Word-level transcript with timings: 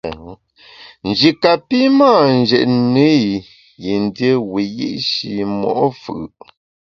Nji 1.07 1.29
kapi 1.41 1.79
mâ 1.97 2.11
njetne 2.39 3.07
i 3.31 3.31
yin 3.83 4.03
dié 4.15 4.31
wiyi’shi 4.51 5.31
mo’ 5.59 5.71
fù’. 6.01 6.13